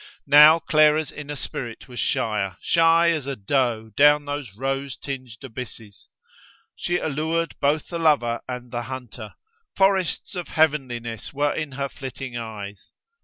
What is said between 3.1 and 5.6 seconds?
as a doe down those rose tinged